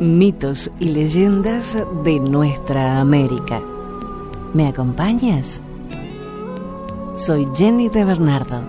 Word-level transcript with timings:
mitos 0.00 0.70
y 0.80 0.86
leyendas 0.86 1.76
de 2.02 2.18
nuestra 2.20 3.00
América. 3.00 3.60
¿Me 4.54 4.66
acompañas? 4.66 5.62
Soy 7.14 7.46
Jenny 7.54 7.90
de 7.90 8.04
Bernardo. 8.04 8.62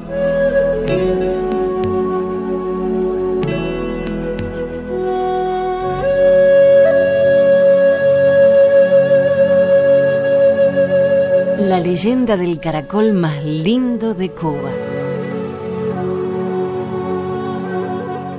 La 11.57 11.79
leyenda 11.79 12.35
del 12.35 12.59
caracol 12.59 13.13
más 13.13 13.41
lindo 13.45 14.13
de 14.13 14.31
Cuba. 14.31 14.71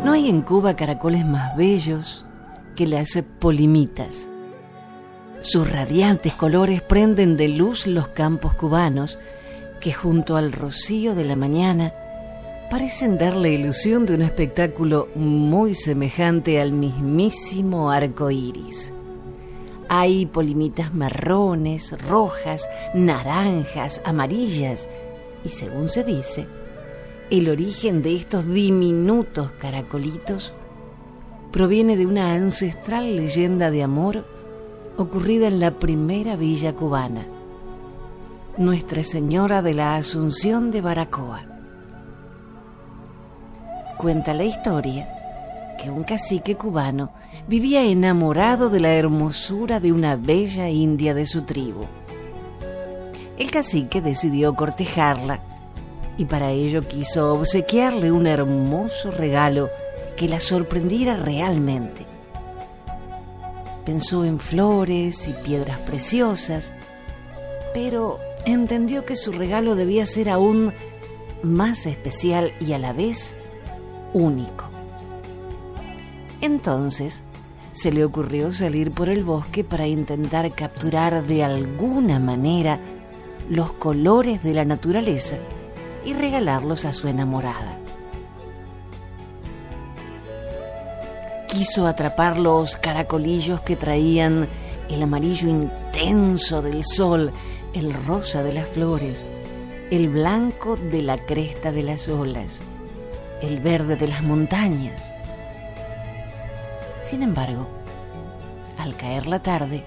No 0.04 0.12
hay 0.12 0.28
en 0.28 0.42
Cuba 0.42 0.76
caracoles 0.76 1.24
más 1.24 1.56
bellos 1.56 2.26
que 2.74 2.86
las 2.86 3.22
polimitas. 3.38 4.28
Sus 5.42 5.70
radiantes 5.70 6.34
colores 6.34 6.82
prenden 6.82 7.36
de 7.36 7.48
luz 7.48 7.86
los 7.86 8.08
campos 8.08 8.54
cubanos 8.54 9.18
que 9.80 9.92
junto 9.92 10.36
al 10.36 10.52
rocío 10.52 11.14
de 11.14 11.24
la 11.24 11.34
mañana 11.34 11.92
parecen 12.70 13.18
dar 13.18 13.34
la 13.34 13.48
ilusión 13.48 14.06
de 14.06 14.14
un 14.14 14.22
espectáculo 14.22 15.08
muy 15.16 15.74
semejante 15.74 16.60
al 16.60 16.72
mismísimo 16.72 17.90
arco 17.90 18.30
iris. 18.30 18.94
Hay 19.88 20.26
polimitas 20.26 20.94
marrones, 20.94 21.94
rojas, 22.08 22.68
naranjas, 22.94 24.00
amarillas 24.04 24.88
y 25.44 25.48
según 25.48 25.88
se 25.88 26.04
dice, 26.04 26.46
el 27.30 27.48
origen 27.50 28.00
de 28.02 28.14
estos 28.14 28.48
diminutos 28.48 29.50
caracolitos 29.52 30.54
proviene 31.52 31.98
de 31.98 32.06
una 32.06 32.32
ancestral 32.32 33.14
leyenda 33.14 33.70
de 33.70 33.82
amor 33.82 34.24
ocurrida 34.96 35.48
en 35.48 35.60
la 35.60 35.72
primera 35.72 36.34
villa 36.34 36.72
cubana, 36.72 37.26
Nuestra 38.56 39.02
Señora 39.02 39.60
de 39.60 39.74
la 39.74 39.96
Asunción 39.96 40.70
de 40.70 40.80
Baracoa. 40.80 41.44
Cuenta 43.98 44.32
la 44.32 44.44
historia 44.44 45.08
que 45.80 45.90
un 45.90 46.04
cacique 46.04 46.54
cubano 46.54 47.12
vivía 47.46 47.84
enamorado 47.84 48.70
de 48.70 48.80
la 48.80 48.94
hermosura 48.94 49.78
de 49.78 49.92
una 49.92 50.16
bella 50.16 50.70
india 50.70 51.12
de 51.12 51.26
su 51.26 51.42
tribu. 51.42 51.84
El 53.38 53.50
cacique 53.50 54.00
decidió 54.00 54.54
cortejarla 54.54 55.40
y 56.16 56.24
para 56.24 56.50
ello 56.50 56.80
quiso 56.80 57.34
obsequiarle 57.34 58.10
un 58.10 58.26
hermoso 58.26 59.10
regalo 59.10 59.68
que 60.16 60.28
la 60.28 60.40
sorprendiera 60.40 61.16
realmente. 61.16 62.06
Pensó 63.84 64.24
en 64.24 64.38
flores 64.38 65.28
y 65.28 65.32
piedras 65.32 65.78
preciosas, 65.80 66.74
pero 67.74 68.18
entendió 68.44 69.04
que 69.04 69.16
su 69.16 69.32
regalo 69.32 69.74
debía 69.74 70.06
ser 70.06 70.30
aún 70.30 70.72
más 71.42 71.86
especial 71.86 72.52
y 72.60 72.72
a 72.72 72.78
la 72.78 72.92
vez 72.92 73.36
único. 74.12 74.66
Entonces 76.40 77.22
se 77.72 77.90
le 77.90 78.04
ocurrió 78.04 78.52
salir 78.52 78.90
por 78.90 79.08
el 79.08 79.24
bosque 79.24 79.64
para 79.64 79.86
intentar 79.86 80.50
capturar 80.52 81.24
de 81.24 81.42
alguna 81.42 82.18
manera 82.18 82.78
los 83.48 83.72
colores 83.72 84.42
de 84.42 84.54
la 84.54 84.64
naturaleza 84.64 85.36
y 86.04 86.12
regalarlos 86.12 86.84
a 86.84 86.92
su 86.92 87.08
enamorada. 87.08 87.81
Quiso 91.52 91.86
atrapar 91.86 92.38
los 92.38 92.76
caracolillos 92.78 93.60
que 93.60 93.76
traían 93.76 94.48
el 94.88 95.02
amarillo 95.02 95.50
intenso 95.50 96.62
del 96.62 96.82
sol, 96.82 97.30
el 97.74 97.92
rosa 97.92 98.42
de 98.42 98.54
las 98.54 98.66
flores, 98.70 99.26
el 99.90 100.08
blanco 100.08 100.76
de 100.76 101.02
la 101.02 101.18
cresta 101.18 101.70
de 101.70 101.82
las 101.82 102.08
olas, 102.08 102.62
el 103.42 103.60
verde 103.60 103.96
de 103.96 104.08
las 104.08 104.22
montañas. 104.22 105.12
Sin 107.00 107.22
embargo, 107.22 107.68
al 108.78 108.96
caer 108.96 109.26
la 109.26 109.42
tarde, 109.42 109.84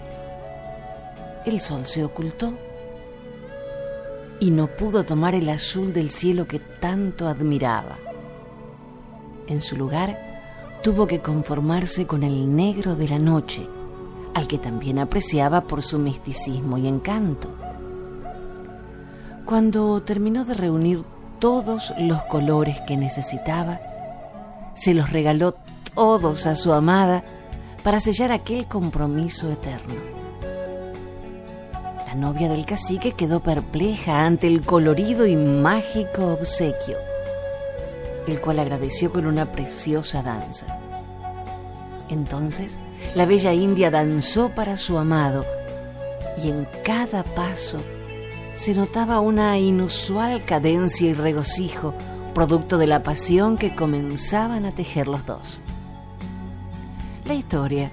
el 1.47 1.59
sol 1.61 1.87
se 1.87 2.03
ocultó 2.03 2.53
y 4.39 4.51
no 4.51 4.67
pudo 4.67 5.03
tomar 5.03 5.33
el 5.33 5.49
azul 5.49 5.93
del 5.93 6.11
cielo 6.11 6.47
que 6.47 6.59
tanto 6.59 7.27
admiraba. 7.27 7.97
En 9.47 9.61
su 9.63 9.75
lugar, 9.75 10.24
tuvo 10.85 11.07
que 11.07 11.19
conformarse 11.19 12.05
con 12.05 12.21
el 12.21 12.55
negro 12.55 12.95
de 12.95 13.07
la 13.07 13.17
noche, 13.17 13.67
al 14.35 14.47
que 14.47 14.59
también 14.59 14.99
apreciaba 14.99 15.61
por 15.61 15.81
su 15.81 15.97
misticismo 15.97 16.77
y 16.77 16.85
encanto. 16.85 17.49
Cuando 19.45 19.99
terminó 20.03 20.45
de 20.45 20.53
reunir 20.53 21.01
todos 21.39 21.91
los 21.97 22.21
colores 22.25 22.81
que 22.81 22.97
necesitaba, 22.97 23.79
se 24.75 24.93
los 24.93 25.09
regaló 25.09 25.55
todos 25.95 26.45
a 26.45 26.53
su 26.53 26.71
amada 26.71 27.23
para 27.83 27.99
sellar 27.99 28.31
aquel 28.31 28.67
compromiso 28.67 29.51
eterno. 29.51 29.95
La 32.05 32.13
novia 32.13 32.47
del 32.47 32.63
cacique 32.67 33.13
quedó 33.13 33.39
perpleja 33.39 34.23
ante 34.23 34.45
el 34.45 34.61
colorido 34.61 35.25
y 35.25 35.35
mágico 35.35 36.33
obsequio 36.33 37.14
el 38.27 38.41
cual 38.41 38.59
agradeció 38.59 39.11
con 39.11 39.25
una 39.25 39.51
preciosa 39.51 40.23
danza. 40.23 40.79
Entonces 42.09 42.77
la 43.15 43.25
bella 43.25 43.53
india 43.53 43.91
danzó 43.91 44.49
para 44.49 44.77
su 44.77 44.97
amado 44.97 45.45
y 46.41 46.49
en 46.49 46.67
cada 46.83 47.23
paso 47.23 47.77
se 48.53 48.73
notaba 48.73 49.19
una 49.19 49.57
inusual 49.59 50.43
cadencia 50.43 51.09
y 51.09 51.13
regocijo 51.13 51.93
producto 52.33 52.77
de 52.77 52.87
la 52.87 53.03
pasión 53.03 53.57
que 53.57 53.75
comenzaban 53.75 54.65
a 54.65 54.71
tejer 54.71 55.07
los 55.07 55.25
dos. 55.25 55.61
La 57.25 57.33
historia 57.33 57.91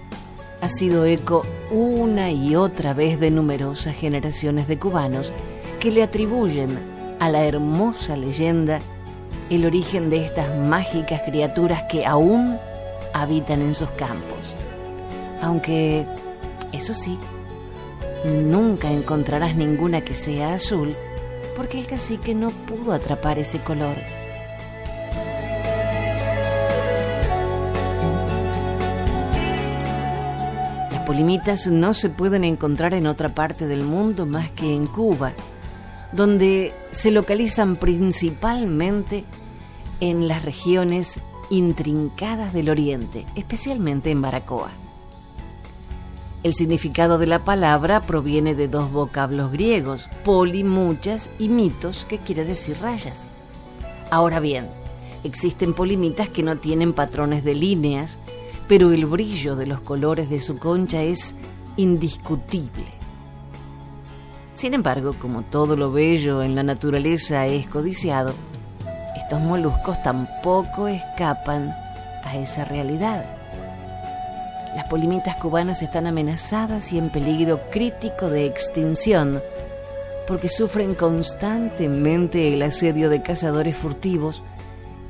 ha 0.60 0.68
sido 0.68 1.04
eco 1.04 1.42
una 1.70 2.30
y 2.30 2.54
otra 2.54 2.92
vez 2.92 3.18
de 3.18 3.30
numerosas 3.30 3.96
generaciones 3.96 4.68
de 4.68 4.78
cubanos 4.78 5.32
que 5.80 5.90
le 5.90 6.02
atribuyen 6.02 6.78
a 7.18 7.28
la 7.28 7.44
hermosa 7.44 8.16
leyenda 8.16 8.80
el 9.52 9.66
origen 9.66 10.08
de 10.08 10.24
estas 10.24 10.56
mágicas 10.56 11.20
criaturas 11.26 11.82
que 11.82 12.06
aún 12.06 12.58
habitan 13.12 13.60
en 13.60 13.74
sus 13.74 13.90
campos. 13.90 14.38
Aunque, 15.42 16.06
eso 16.72 16.94
sí, 16.94 17.18
nunca 18.24 18.90
encontrarás 18.90 19.54
ninguna 19.54 20.00
que 20.00 20.14
sea 20.14 20.54
azul, 20.54 20.96
porque 21.54 21.78
el 21.78 21.86
cacique 21.86 22.34
no 22.34 22.48
pudo 22.48 22.94
atrapar 22.94 23.38
ese 23.38 23.58
color. 23.58 23.96
Las 30.92 31.02
polimitas 31.04 31.66
no 31.66 31.92
se 31.92 32.08
pueden 32.08 32.44
encontrar 32.44 32.94
en 32.94 33.06
otra 33.06 33.28
parte 33.28 33.66
del 33.66 33.82
mundo 33.84 34.24
más 34.24 34.50
que 34.50 34.74
en 34.74 34.86
Cuba, 34.86 35.32
donde 36.12 36.72
se 36.90 37.10
localizan 37.10 37.76
principalmente 37.76 39.24
en 40.02 40.26
las 40.26 40.44
regiones 40.44 41.20
intrincadas 41.48 42.52
del 42.52 42.70
Oriente, 42.70 43.24
especialmente 43.36 44.10
en 44.10 44.20
Baracoa. 44.20 44.72
El 46.42 46.54
significado 46.54 47.18
de 47.18 47.28
la 47.28 47.44
palabra 47.44 48.00
proviene 48.00 48.56
de 48.56 48.66
dos 48.66 48.90
vocablos 48.90 49.52
griegos, 49.52 50.08
poli, 50.24 50.64
muchas, 50.64 51.30
y 51.38 51.48
mitos, 51.48 52.04
que 52.04 52.18
quiere 52.18 52.44
decir 52.44 52.78
rayas. 52.82 53.28
Ahora 54.10 54.40
bien, 54.40 54.66
existen 55.22 55.72
polimitas 55.72 56.28
que 56.28 56.42
no 56.42 56.58
tienen 56.58 56.94
patrones 56.94 57.44
de 57.44 57.54
líneas, 57.54 58.18
pero 58.66 58.90
el 58.90 59.06
brillo 59.06 59.54
de 59.54 59.66
los 59.66 59.82
colores 59.82 60.28
de 60.28 60.40
su 60.40 60.58
concha 60.58 61.00
es 61.02 61.36
indiscutible. 61.76 62.86
Sin 64.52 64.74
embargo, 64.74 65.14
como 65.16 65.42
todo 65.42 65.76
lo 65.76 65.92
bello 65.92 66.42
en 66.42 66.56
la 66.56 66.64
naturaleza 66.64 67.46
es 67.46 67.68
codiciado, 67.68 68.34
los 69.32 69.40
moluscos 69.40 70.02
tampoco 70.02 70.88
escapan 70.88 71.74
a 72.22 72.36
esa 72.36 72.66
realidad. 72.66 73.24
Las 74.76 74.86
polimitas 74.88 75.36
cubanas 75.36 75.80
están 75.80 76.06
amenazadas 76.06 76.92
y 76.92 76.98
en 76.98 77.08
peligro 77.08 77.62
crítico 77.70 78.28
de 78.28 78.44
extinción 78.44 79.42
porque 80.28 80.50
sufren 80.50 80.94
constantemente 80.94 82.52
el 82.52 82.60
asedio 82.60 83.08
de 83.08 83.22
cazadores 83.22 83.74
furtivos 83.74 84.42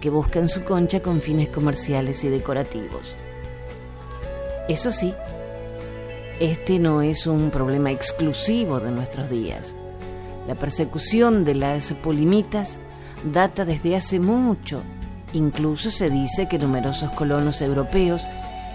que 0.00 0.08
buscan 0.08 0.48
su 0.48 0.62
concha 0.62 1.00
con 1.00 1.20
fines 1.20 1.48
comerciales 1.48 2.22
y 2.22 2.28
decorativos. 2.28 3.16
Eso 4.68 4.92
sí, 4.92 5.12
este 6.38 6.78
no 6.78 7.02
es 7.02 7.26
un 7.26 7.50
problema 7.50 7.90
exclusivo 7.90 8.78
de 8.78 8.92
nuestros 8.92 9.28
días. 9.28 9.74
La 10.46 10.54
persecución 10.54 11.44
de 11.44 11.56
las 11.56 11.92
polimitas 11.94 12.78
data 13.24 13.64
desde 13.64 13.96
hace 13.96 14.20
mucho. 14.20 14.82
Incluso 15.32 15.90
se 15.90 16.10
dice 16.10 16.48
que 16.48 16.58
numerosos 16.58 17.10
colonos 17.12 17.62
europeos 17.62 18.26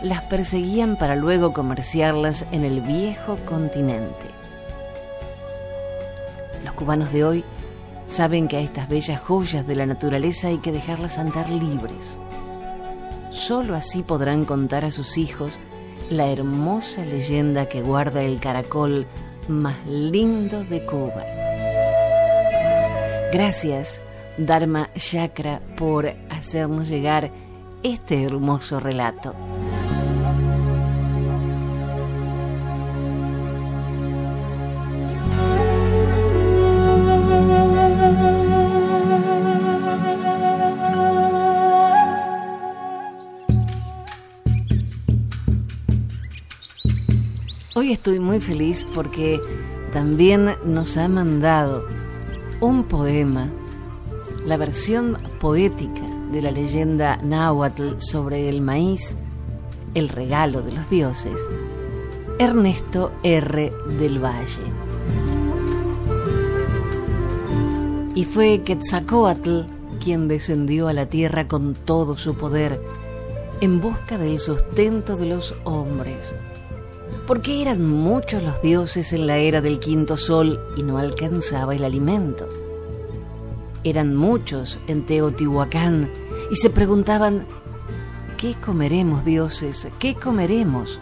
las 0.02 0.24
perseguían 0.24 0.96
para 0.96 1.16
luego 1.16 1.54
comerciarlas 1.54 2.46
en 2.52 2.64
el 2.64 2.82
viejo 2.82 3.36
continente. 3.46 4.26
Los 6.64 6.74
cubanos 6.74 7.12
de 7.12 7.24
hoy 7.24 7.44
saben 8.06 8.48
que 8.48 8.58
a 8.58 8.62
estas 8.62 8.90
bellas 8.90 9.20
joyas 9.20 9.68
de 9.68 9.76
la 9.76 9.86
naturaleza 9.86 10.48
hay 10.48 10.58
que 10.60 10.72
dejarlas 10.72 11.18
andar 11.18 11.50
libres. 11.50 12.20
Solo 13.32 13.76
así 13.76 14.04
podrán 14.04 14.46
contar 14.46 14.86
a 14.86 14.92
sus 14.92 15.18
hijos 15.18 15.54
la 16.10 16.28
hermosa 16.28 17.04
leyenda 17.06 17.68
que 17.68 17.82
guarda 17.82 18.24
el 18.24 18.40
caracol 18.40 19.06
más 19.48 19.76
lindo 19.86 20.64
de 20.64 20.86
Cuba. 20.86 21.24
Gracias, 23.32 24.02
Dharma 24.38 24.90
Chakra, 24.96 25.62
por 25.78 26.08
hacernos 26.30 26.88
llegar 26.88 27.32
este 27.84 28.24
hermoso 28.24 28.80
relato. 28.80 29.34
Hoy 47.78 47.92
estoy 47.92 48.20
muy 48.20 48.40
feliz 48.40 48.84
porque 48.96 49.40
también 49.94 50.50
nos 50.66 50.98
ha 50.98 51.08
mandado 51.08 51.88
un 52.60 52.84
poema, 52.86 53.52
la 54.48 54.56
versión 54.58 55.20
poética 55.40 56.02
de 56.32 56.42
la 56.42 56.52
leyenda 56.52 57.18
náhuatl 57.18 58.00
sobre 58.00 58.48
el 58.48 58.62
maíz, 58.62 59.16
el 59.94 60.08
regalo 60.08 60.62
de 60.62 60.72
los 60.72 60.90
dioses, 60.90 61.40
Ernesto 62.40 63.12
R. 63.24 63.74
del 64.00 64.24
Valle. 64.24 64.72
Y 68.16 68.24
fue 68.24 68.62
Quetzalcoatl 68.64 69.64
quien 70.02 70.30
descendió 70.30 70.88
a 70.88 70.94
la 70.94 71.08
tierra 71.08 71.48
con 71.50 71.76
todo 71.76 72.18
su 72.18 72.36
poder 72.36 72.82
en 73.60 73.82
busca 73.82 74.18
del 74.18 74.40
sustento 74.40 75.18
de 75.18 75.26
los 75.26 75.54
hombres 75.66 76.36
porque 77.26 77.62
eran 77.62 77.86
muchos 77.86 78.42
los 78.42 78.62
dioses 78.62 79.12
en 79.12 79.28
la 79.28 79.38
era 79.38 79.60
del 79.60 79.80
quinto 79.80 80.16
sol 80.16 80.62
y 80.78 80.84
no 80.84 80.98
alcanzaba 80.98 81.76
el 81.76 81.84
alimento. 81.84 82.48
Eran 83.84 84.16
muchos 84.16 84.80
en 84.88 85.06
Teotihuacán 85.06 86.10
y 86.52 86.56
se 86.56 86.70
preguntaban, 86.70 87.46
¿qué 88.38 88.56
comeremos 88.56 89.24
dioses? 89.24 89.88
¿Qué 90.00 90.16
comeremos? 90.16 91.00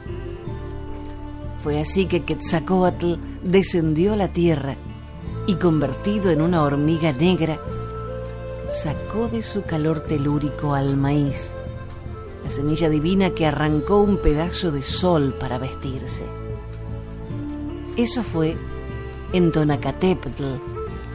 Fue 1.60 1.80
así 1.80 2.06
que 2.06 2.24
Quetzalcoatl 2.24 3.16
descendió 3.44 4.14
a 4.14 4.18
la 4.18 4.28
tierra 4.28 4.76
y 5.48 5.56
convertido 5.56 6.32
en 6.32 6.42
una 6.42 6.64
hormiga 6.64 7.12
negra, 7.12 7.60
sacó 8.70 9.28
de 9.28 9.42
su 9.42 9.64
calor 9.64 10.02
telúrico 10.02 10.74
al 10.74 10.98
maíz 10.98 11.54
la 12.46 12.52
semilla 12.52 12.90
divina 12.90 13.32
que 13.32 13.48
arrancó 13.48 14.02
un 14.02 14.18
pedazo 14.18 14.72
de 14.72 14.84
sol 14.84 15.36
para 15.40 15.58
vestirse. 15.58 16.24
Eso 17.98 18.22
fue 18.22 18.56
en 19.34 19.52
Tonacatepetl, 19.52 20.44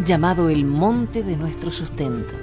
llamado 0.05 0.49
el 0.49 0.65
monte 0.65 1.23
de 1.23 1.37
nuestro 1.37 1.71
sustento. 1.71 2.35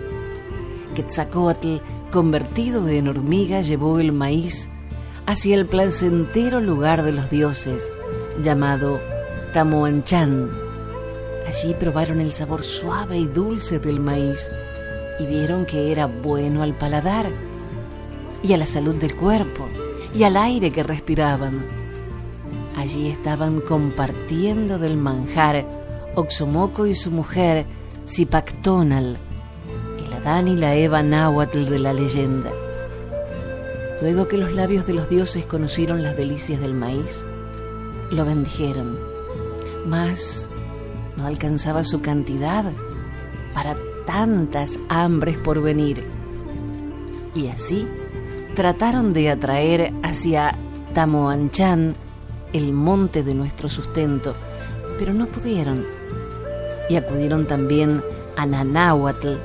Quetzalcoatl, 0.95 1.77
convertido 2.11 2.87
en 2.87 3.07
hormiga, 3.07 3.61
llevó 3.61 3.99
el 3.99 4.11
maíz 4.11 4.69
hacia 5.25 5.55
el 5.55 5.65
placentero 5.65 6.61
lugar 6.61 7.03
de 7.03 7.11
los 7.11 7.29
dioses, 7.29 7.91
llamado 8.41 8.99
Tamoanchan. 9.53 10.49
Allí 11.47 11.73
probaron 11.73 12.21
el 12.21 12.31
sabor 12.31 12.63
suave 12.63 13.17
y 13.17 13.25
dulce 13.25 13.79
del 13.79 13.99
maíz 13.99 14.49
y 15.19 15.25
vieron 15.25 15.65
que 15.65 15.91
era 15.91 16.05
bueno 16.05 16.63
al 16.63 16.73
paladar 16.73 17.27
y 18.43 18.53
a 18.53 18.57
la 18.57 18.65
salud 18.65 18.95
del 18.95 19.15
cuerpo 19.15 19.67
y 20.13 20.23
al 20.23 20.37
aire 20.37 20.71
que 20.71 20.83
respiraban. 20.83 21.65
Allí 22.75 23.07
estaban 23.07 23.61
compartiendo 23.61 24.77
del 24.77 24.97
manjar 24.97 25.76
Oxomoco 26.17 26.87
y 26.87 26.95
su 26.95 27.11
mujer 27.11 27.67
Zipactonal, 28.07 29.19
el 30.03 30.13
Adán 30.13 30.47
y 30.47 30.57
la 30.57 30.73
Eva 30.73 31.03
náhuatl 31.03 31.65
de 31.65 31.77
la 31.77 31.93
leyenda. 31.93 32.51
Luego 34.01 34.27
que 34.27 34.37
los 34.37 34.51
labios 34.51 34.87
de 34.87 34.93
los 34.93 35.09
dioses 35.09 35.45
conocieron 35.45 36.01
las 36.01 36.17
delicias 36.17 36.59
del 36.59 36.73
maíz, 36.73 37.23
lo 38.09 38.25
bendijeron, 38.25 38.97
mas 39.85 40.49
no 41.17 41.27
alcanzaba 41.27 41.83
su 41.83 42.01
cantidad 42.01 42.65
para 43.53 43.77
tantas 44.07 44.79
hambres 44.89 45.37
por 45.37 45.61
venir. 45.61 46.03
Y 47.35 47.45
así 47.45 47.87
trataron 48.55 49.13
de 49.13 49.29
atraer 49.29 49.93
hacia 50.01 50.57
Tamoanchan, 50.95 51.93
el 52.53 52.73
monte 52.73 53.21
de 53.21 53.35
nuestro 53.35 53.69
sustento, 53.69 54.33
pero 54.97 55.13
no 55.13 55.27
pudieron. 55.27 55.96
Y 56.89 56.95
acudieron 56.95 57.45
también 57.45 58.01
a 58.35 58.45
Nanáhuatl, 58.45 59.35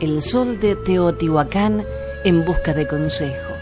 el 0.00 0.22
sol 0.22 0.60
de 0.60 0.76
Teotihuacán, 0.76 1.84
en 2.24 2.44
busca 2.44 2.74
de 2.74 2.86
consejo. 2.86 3.52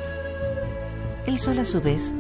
El 1.27 1.39
sol 1.39 1.59
a 1.59 1.65
su 1.65 1.81
vez 1.81 2.13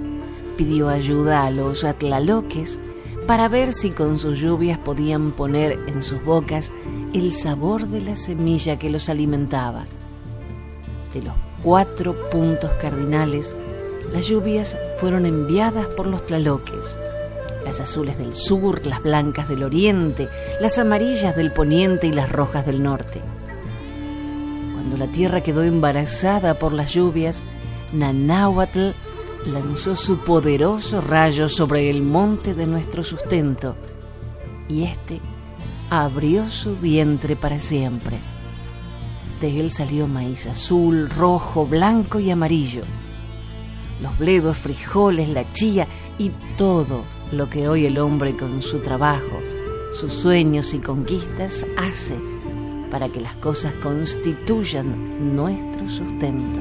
pidió 0.56 0.88
ayuda 0.88 1.44
a 1.44 1.50
los 1.50 1.85
atlaloques 1.85 2.79
para 3.27 3.49
ver 3.49 3.73
si 3.73 3.91
con 3.91 4.19
sus 4.19 4.38
lluvias 4.38 4.79
podían 4.79 5.32
poner 5.32 5.79
en 5.87 6.03
sus 6.03 6.23
bocas 6.25 6.73
el 7.12 7.33
sabor 7.33 7.87
de 7.87 8.00
la 8.00 8.17
semilla 8.17 8.79
que 8.79 8.91
los 8.91 9.09
alimentaba. 9.09 9.85
De 11.15 11.23
los 11.23 11.35
cuatro 11.62 12.15
puntos 12.31 12.71
cardinales, 12.81 13.55
las 14.12 14.26
lluvias 14.26 14.76
fueron 14.99 15.26
enviadas 15.26 15.87
por 15.88 16.06
los 16.06 16.26
tlaloques. 16.26 16.97
Las 17.65 17.81
azules 17.81 18.19
del 18.19 18.35
sur, 18.35 18.87
las 18.87 19.03
blancas 19.03 19.49
del 19.49 19.62
oriente, 19.62 20.29
las 20.61 20.79
amarillas 20.79 21.37
del 21.37 21.53
poniente 21.53 22.07
y 22.07 22.12
las 22.12 22.31
rojas 22.31 22.65
del 22.67 22.83
norte. 22.83 23.21
Cuando 24.73 24.97
la 24.97 25.12
tierra 25.12 25.43
quedó 25.43 25.62
embarazada 25.62 26.59
por 26.59 26.73
las 26.73 26.93
lluvias, 26.95 27.43
Nanáhuatl 27.93 28.90
lanzó 29.47 29.97
su 29.97 30.19
poderoso 30.19 31.00
rayo 31.00 31.49
sobre 31.49 31.90
el 31.90 32.02
monte 32.02 32.55
de 32.55 32.67
nuestro 32.67 33.05
sustento 33.05 33.76
y 34.69 34.85
éste 34.85 35.21
abrió 35.90 36.49
su 36.49 36.76
vientre 36.76 37.37
para 37.37 37.59
siempre. 37.59 38.19
De 39.40 39.57
él 39.57 39.71
salió 39.71 40.07
maíz 40.07 40.47
azul, 40.47 41.09
rojo, 41.11 41.67
blanco 41.67 42.21
y 42.21 42.31
amarillo. 42.31 42.83
Los 44.02 44.19
bledos, 44.19 44.59
frijoles, 44.59 45.29
la 45.29 45.50
chía 45.52 45.87
y 46.19 46.31
todo 46.57 47.05
lo 47.33 47.49
que 47.49 47.69
hoy 47.69 47.87
el 47.87 47.99
hombre 47.99 48.37
con 48.37 48.63
su 48.63 48.81
trabajo, 48.81 49.41
sus 49.93 50.13
sueños 50.13 50.75
y 50.75 50.79
conquistas 50.79 51.67
hace 51.77 52.19
para 52.91 53.09
que 53.09 53.21
las 53.21 53.35
cosas 53.37 53.73
constituyan 53.75 55.35
nuestro 55.37 55.89
sustento. 55.89 56.61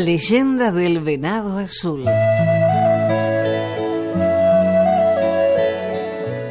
La 0.00 0.06
leyenda 0.06 0.72
del 0.72 1.00
venado 1.00 1.58
azul. 1.58 2.06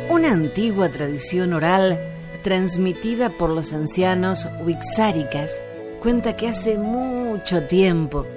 Una 0.08 0.32
antigua 0.32 0.89
tradición 0.89 1.53
oral 1.53 2.00
transmitida 2.44 3.32
por 3.32 3.50
los 3.50 3.74
ancianos 3.74 4.48
wixáricas 4.63 5.63
cuenta 6.00 6.36
que 6.36 6.48
hace 6.48 6.77
mucho 6.77 7.63
tiempo 7.63 8.27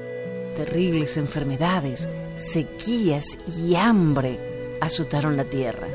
terribles 0.57 1.19
enfermedades, 1.19 2.09
sequías 2.37 3.37
y 3.59 3.75
hambre 3.75 4.79
azotaron 4.81 5.37
la 5.37 5.45
tierra. 5.45 5.89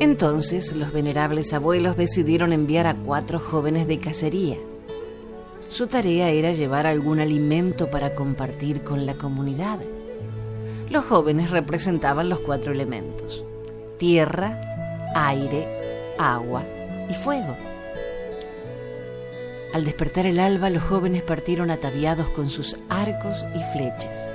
Entonces 0.00 0.74
los 0.74 0.92
venerables 0.92 1.52
abuelos 1.52 1.96
decidieron 1.96 2.52
enviar 2.52 2.88
a 2.88 2.96
cuatro 2.96 3.38
jóvenes 3.38 3.86
de 3.86 4.00
cacería 4.00 4.56
su 5.70 5.86
tarea 5.86 6.30
era 6.30 6.52
llevar 6.52 6.86
algún 6.86 7.20
alimento 7.20 7.90
para 7.90 8.14
compartir 8.14 8.82
con 8.82 9.06
la 9.06 9.14
comunidad. 9.14 9.78
Los 10.90 11.04
jóvenes 11.04 11.50
representaban 11.50 12.28
los 12.28 12.40
cuatro 12.40 12.72
elementos, 12.72 13.44
tierra, 13.96 14.60
aire, 15.14 15.68
agua 16.18 16.64
y 17.08 17.14
fuego. 17.14 17.56
Al 19.72 19.84
despertar 19.84 20.26
el 20.26 20.40
alba, 20.40 20.68
los 20.70 20.82
jóvenes 20.82 21.22
partieron 21.22 21.70
ataviados 21.70 22.26
con 22.30 22.50
sus 22.50 22.76
arcos 22.88 23.44
y 23.54 23.62
flechas. 23.72 24.28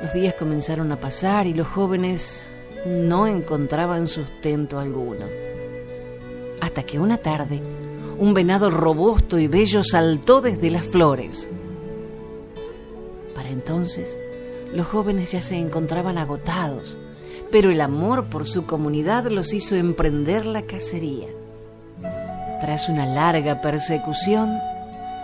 Los 0.00 0.12
días 0.12 0.34
comenzaron 0.34 0.92
a 0.92 1.00
pasar 1.00 1.48
y 1.48 1.54
los 1.54 1.66
jóvenes 1.66 2.44
no 2.86 3.26
encontraban 3.26 4.06
sustento 4.06 4.78
alguno. 4.78 5.26
Hasta 6.60 6.84
que 6.84 7.00
una 7.00 7.18
tarde, 7.18 7.60
un 8.20 8.34
venado 8.34 8.70
robusto 8.70 9.38
y 9.38 9.48
bello 9.48 9.82
saltó 9.82 10.42
desde 10.42 10.70
las 10.70 10.84
flores. 10.84 11.48
Para 13.34 13.48
entonces, 13.48 14.18
los 14.74 14.86
jóvenes 14.86 15.32
ya 15.32 15.40
se 15.40 15.56
encontraban 15.56 16.18
agotados, 16.18 16.98
pero 17.50 17.70
el 17.70 17.80
amor 17.80 18.26
por 18.26 18.46
su 18.46 18.66
comunidad 18.66 19.24
los 19.28 19.54
hizo 19.54 19.74
emprender 19.74 20.44
la 20.44 20.62
cacería. 20.62 21.28
Tras 22.60 22.90
una 22.90 23.06
larga 23.06 23.62
persecución, 23.62 24.58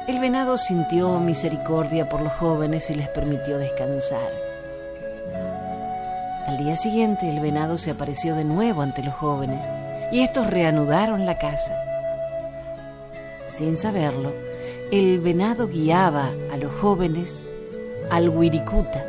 el 0.08 0.18
venado 0.18 0.56
sintió 0.56 1.20
misericordia 1.20 2.08
por 2.08 2.22
los 2.22 2.32
jóvenes 2.32 2.88
y 2.88 2.94
les 2.94 3.08
permitió 3.10 3.58
descansar. 3.58 4.30
Al 6.46 6.56
día 6.56 6.76
siguiente 6.76 7.28
el 7.28 7.40
venado 7.40 7.76
se 7.76 7.90
apareció 7.90 8.34
de 8.34 8.44
nuevo 8.44 8.80
ante 8.80 9.02
los 9.02 9.14
jóvenes 9.14 9.68
y 10.10 10.20
estos 10.20 10.46
reanudaron 10.46 11.26
la 11.26 11.36
caza. 11.36 11.85
Sin 13.56 13.78
saberlo, 13.78 14.34
el 14.90 15.18
venado 15.18 15.66
guiaba 15.66 16.30
a 16.52 16.58
los 16.58 16.70
jóvenes 16.72 17.40
al 18.10 18.28
Wirikuta, 18.28 19.02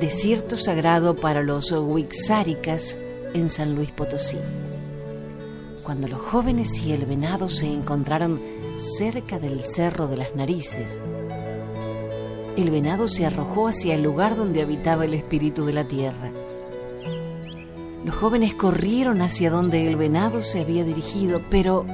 desierto 0.00 0.56
sagrado 0.56 1.14
para 1.14 1.42
los 1.42 1.70
Huixáricas 1.70 2.96
en 3.34 3.50
San 3.50 3.74
Luis 3.74 3.92
Potosí. 3.92 4.38
Cuando 5.82 6.08
los 6.08 6.20
jóvenes 6.20 6.78
y 6.78 6.94
el 6.94 7.04
venado 7.04 7.50
se 7.50 7.70
encontraron 7.70 8.40
cerca 8.96 9.38
del 9.38 9.62
Cerro 9.62 10.06
de 10.06 10.16
las 10.16 10.34
Narices, 10.34 10.98
el 12.56 12.70
venado 12.70 13.06
se 13.06 13.26
arrojó 13.26 13.68
hacia 13.68 13.94
el 13.94 14.02
lugar 14.02 14.34
donde 14.34 14.62
habitaba 14.62 15.04
el 15.04 15.12
espíritu 15.12 15.66
de 15.66 15.74
la 15.74 15.84
tierra. 15.86 16.32
Los 18.02 18.14
jóvenes 18.14 18.54
corrieron 18.54 19.20
hacia 19.20 19.50
donde 19.50 19.86
el 19.86 19.96
venado 19.96 20.42
se 20.42 20.60
había 20.60 20.84
dirigido, 20.84 21.38
pero 21.50 21.84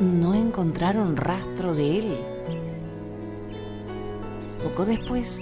no 0.00 0.34
encontraron 0.34 1.16
rastro 1.16 1.74
de 1.74 1.98
él. 1.98 2.16
Poco 4.62 4.84
después, 4.84 5.40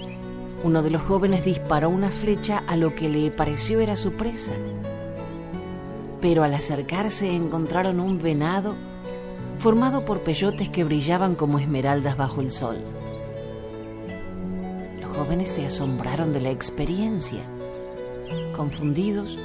uno 0.63 0.81
de 0.81 0.89
los 0.89 1.01
jóvenes 1.01 1.45
disparó 1.45 1.89
una 1.89 2.09
flecha 2.09 2.63
a 2.67 2.77
lo 2.77 2.95
que 2.95 3.09
le 3.09 3.31
pareció 3.31 3.79
era 3.79 3.95
su 3.95 4.13
presa. 4.13 4.53
Pero 6.21 6.43
al 6.43 6.53
acercarse 6.53 7.35
encontraron 7.35 7.99
un 7.99 8.21
venado 8.21 8.75
formado 9.57 10.05
por 10.05 10.21
peyotes 10.21 10.69
que 10.69 10.83
brillaban 10.83 11.35
como 11.35 11.59
esmeraldas 11.59 12.17
bajo 12.17 12.41
el 12.41 12.51
sol. 12.51 12.77
Los 15.01 15.15
jóvenes 15.15 15.49
se 15.49 15.65
asombraron 15.65 16.31
de 16.31 16.41
la 16.41 16.51
experiencia. 16.51 17.41
Confundidos, 18.55 19.37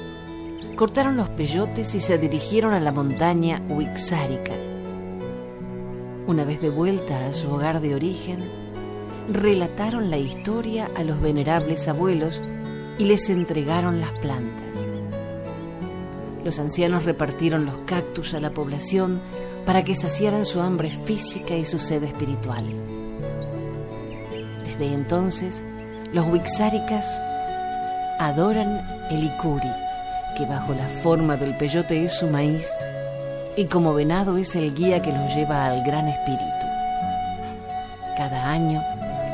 cortaron 0.75 1.17
los 1.17 1.29
peyotes 1.29 1.93
y 1.95 2.01
se 2.01 2.17
dirigieron 2.17 2.73
a 2.73 2.79
la 2.79 2.91
montaña 2.91 3.61
Huixárica. 3.69 4.70
Una 6.27 6.45
vez 6.45 6.61
de 6.61 6.69
vuelta 6.69 7.25
a 7.25 7.33
su 7.33 7.49
hogar 7.51 7.81
de 7.81 7.95
origen, 7.95 8.39
relataron 9.29 10.09
la 10.09 10.17
historia 10.17 10.89
a 10.95 11.03
los 11.03 11.19
venerables 11.19 11.87
abuelos 11.87 12.41
y 12.97 13.05
les 13.05 13.29
entregaron 13.29 13.99
las 13.99 14.13
plantas. 14.13 14.87
Los 16.43 16.59
ancianos 16.59 17.05
repartieron 17.05 17.65
los 17.65 17.75
cactus 17.85 18.33
a 18.33 18.39
la 18.39 18.51
población 18.51 19.21
para 19.65 19.83
que 19.83 19.95
saciaran 19.95 20.45
su 20.45 20.61
hambre 20.61 20.89
física 20.89 21.55
y 21.55 21.65
su 21.65 21.79
sed 21.79 22.03
espiritual. 22.03 22.65
Desde 24.65 24.93
entonces, 24.93 25.63
los 26.13 26.27
Wixáricas 26.27 27.19
adoran 28.19 28.81
el 29.09 29.23
Ikuri, 29.23 29.71
que 30.37 30.45
bajo 30.45 30.73
la 30.73 30.87
forma 30.87 31.37
del 31.37 31.55
peyote 31.57 32.03
es 32.03 32.13
su 32.13 32.27
maíz, 32.27 32.67
y 33.57 33.65
como 33.65 33.93
venado 33.93 34.37
es 34.37 34.55
el 34.55 34.73
guía 34.73 35.01
que 35.01 35.11
los 35.11 35.35
lleva 35.35 35.67
al 35.67 35.83
gran 35.83 36.07
espíritu. 36.07 36.43
Cada 38.17 38.49
año, 38.49 38.81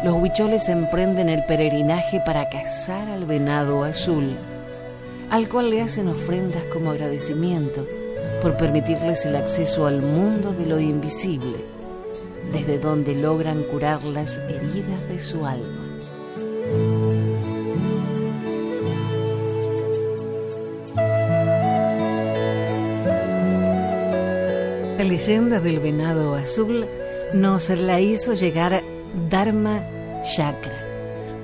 los 0.03 0.15
huicholes 0.15 0.69
emprenden 0.69 1.29
el 1.29 1.43
peregrinaje 1.45 2.21
para 2.25 2.49
cazar 2.49 3.09
al 3.09 3.25
venado 3.25 3.83
azul, 3.83 4.35
al 5.29 5.49
cual 5.49 5.69
le 5.69 5.81
hacen 5.81 6.07
ofrendas 6.07 6.63
como 6.71 6.91
agradecimiento 6.91 7.85
por 8.41 8.57
permitirles 8.57 9.25
el 9.25 9.35
acceso 9.35 9.87
al 9.87 10.01
mundo 10.01 10.51
de 10.51 10.65
lo 10.65 10.79
invisible, 10.79 11.57
desde 12.51 12.79
donde 12.79 13.15
logran 13.15 13.63
curar 13.63 14.03
las 14.03 14.37
heridas 14.37 15.07
de 15.09 15.19
su 15.19 15.45
alma. 15.45 15.76
Leyenda 25.07 25.61
del 25.61 25.79
venado 25.79 26.35
azul 26.35 26.85
nos 27.33 27.69
la 27.69 28.01
hizo 28.01 28.33
llegar 28.33 28.83
Dharma 29.29 29.81
Chakra. 30.35 30.83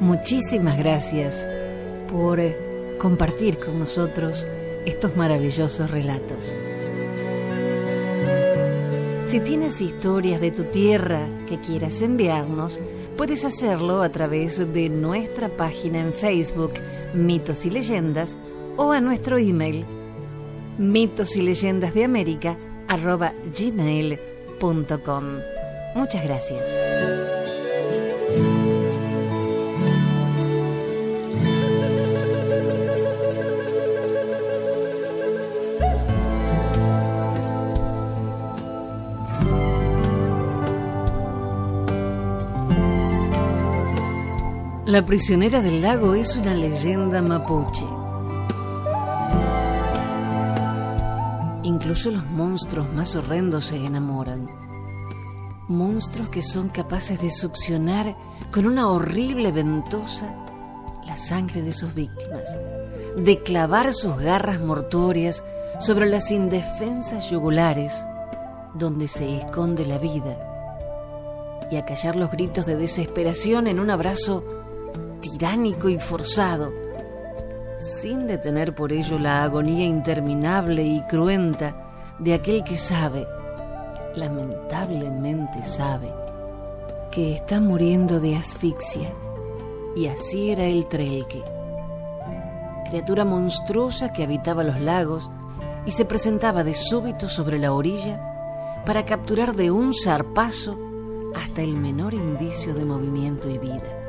Muchísimas 0.01 0.77
gracias 0.77 1.47
por 2.11 2.41
compartir 2.99 3.57
con 3.57 3.79
nosotros 3.79 4.47
estos 4.85 5.15
maravillosos 5.15 5.89
relatos. 5.89 6.53
Si 9.27 9.39
tienes 9.39 9.79
historias 9.79 10.41
de 10.41 10.51
tu 10.51 10.65
tierra 10.65 11.27
que 11.47 11.59
quieras 11.59 12.01
enviarnos, 12.01 12.79
puedes 13.17 13.45
hacerlo 13.45 14.03
a 14.03 14.09
través 14.09 14.73
de 14.73 14.89
nuestra 14.89 15.47
página 15.47 16.01
en 16.01 16.13
Facebook, 16.13 16.73
Mitos 17.13 17.65
y 17.65 17.71
Leyendas, 17.71 18.37
o 18.75 18.91
a 18.91 18.99
nuestro 18.99 19.37
email, 19.37 19.85
mitos 20.77 21.35
y 21.35 21.43
leyendas 21.43 21.93
de 21.93 22.03
América, 22.03 22.57
gmail.com. 23.55 25.23
Muchas 25.95 26.23
gracias. 26.23 26.61
La 44.85 45.03
prisionera 45.03 45.59
del 45.59 45.81
lago 45.81 46.13
es 46.13 46.35
una 46.35 46.53
leyenda 46.53 47.19
mapuche. 47.21 48.02
Incluso 51.83 52.11
los 52.11 52.25
monstruos 52.27 52.89
más 52.93 53.13
horrendos 53.13 53.65
se 53.65 53.75
enamoran. 53.75 54.47
Monstruos 55.67 56.29
que 56.29 56.41
son 56.41 56.69
capaces 56.69 57.21
de 57.21 57.29
succionar 57.29 58.15
con 58.53 58.65
una 58.65 58.87
horrible 58.87 59.51
ventosa 59.51 60.33
la 61.05 61.17
sangre 61.17 61.61
de 61.61 61.73
sus 61.73 61.93
víctimas, 61.93 62.55
de 63.17 63.43
clavar 63.43 63.93
sus 63.93 64.17
garras 64.17 64.61
mortuorias 64.61 65.43
sobre 65.81 66.05
las 66.05 66.31
indefensas 66.31 67.29
yugulares 67.29 68.05
donde 68.75 69.09
se 69.09 69.39
esconde 69.39 69.85
la 69.85 69.97
vida 69.97 70.37
y 71.69 71.75
acallar 71.75 72.15
los 72.15 72.31
gritos 72.31 72.65
de 72.65 72.77
desesperación 72.77 73.67
en 73.67 73.81
un 73.81 73.89
abrazo 73.89 74.45
tiránico 75.19 75.89
y 75.89 75.99
forzado, 75.99 76.71
sin 77.77 78.27
detener 78.27 78.75
por 78.75 78.91
ello 78.91 79.19
la 79.19 79.43
agonía 79.43 79.85
interminable 79.85 80.83
y 80.83 81.01
cruenta 81.03 81.75
de 82.19 82.33
aquel 82.33 82.63
que 82.63 82.77
sabe, 82.77 83.27
lamentablemente 84.15 85.63
sabe, 85.63 86.13
que 87.11 87.35
está 87.35 87.59
muriendo 87.59 88.19
de 88.19 88.35
asfixia. 88.35 89.11
Y 89.95 90.07
así 90.07 90.49
era 90.49 90.65
el 90.65 90.87
Trelque, 90.87 91.43
criatura 92.89 93.25
monstruosa 93.25 94.11
que 94.11 94.23
habitaba 94.23 94.63
los 94.63 94.79
lagos 94.79 95.29
y 95.85 95.91
se 95.91 96.05
presentaba 96.05 96.63
de 96.63 96.73
súbito 96.73 97.29
sobre 97.29 97.59
la 97.59 97.73
orilla 97.73 98.19
para 98.85 99.05
capturar 99.05 99.55
de 99.55 99.71
un 99.71 99.93
zarpazo 99.93 100.77
hasta 101.35 101.61
el 101.61 101.77
menor 101.77 102.13
indicio 102.13 102.73
de 102.73 102.85
movimiento 102.85 103.49
y 103.49 103.57
vida 103.57 104.02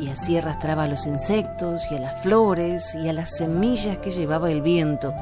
y 0.00 0.08
así 0.10 0.36
arrastraba 0.38 0.84
a 0.84 0.88
los 0.88 1.06
insectos 1.06 1.90
y 1.90 1.96
a 1.96 2.00
las 2.00 2.20
flores 2.22 2.94
y 2.94 3.08
a 3.08 3.12
las 3.12 3.36
semillas 3.36 3.98
que 3.98 4.10
llevaba 4.10 4.50
el 4.50 4.62
viento 4.62 5.12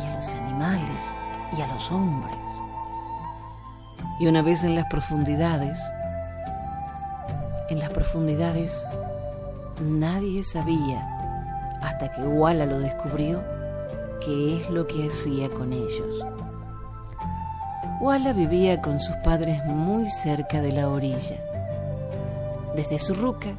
y 0.00 0.06
a 0.06 0.14
los 0.14 0.34
animales 0.34 1.02
y 1.56 1.60
a 1.60 1.66
los 1.66 1.90
hombres. 1.90 2.36
Y 4.18 4.26
una 4.26 4.42
vez 4.42 4.62
en 4.64 4.74
las 4.74 4.86
profundidades, 4.86 5.78
en 7.68 7.78
las 7.78 7.90
profundidades 7.90 8.86
nadie 9.80 10.42
sabía, 10.44 11.06
hasta 11.82 12.12
que 12.12 12.22
Walla 12.22 12.66
lo 12.66 12.78
descubrió, 12.78 13.42
qué 14.24 14.60
es 14.60 14.70
lo 14.70 14.86
que 14.86 15.08
hacía 15.08 15.48
con 15.50 15.72
ellos. 15.72 16.24
Walla 18.00 18.32
vivía 18.32 18.80
con 18.80 19.00
sus 19.00 19.16
padres 19.16 19.64
muy 19.66 20.08
cerca 20.08 20.60
de 20.60 20.72
la 20.72 20.88
orilla. 20.88 21.36
Desde 22.76 22.98
su 22.98 23.14
ruca, 23.14 23.50